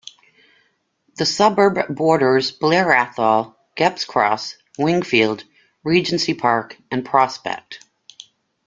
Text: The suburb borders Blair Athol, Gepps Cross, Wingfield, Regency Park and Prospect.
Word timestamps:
The 1.17 1.27
suburb 1.27 1.95
borders 1.95 2.49
Blair 2.51 2.91
Athol, 2.91 3.55
Gepps 3.77 4.03
Cross, 4.07 4.55
Wingfield, 4.79 5.43
Regency 5.83 6.33
Park 6.33 6.75
and 6.89 7.05
Prospect. 7.05 7.85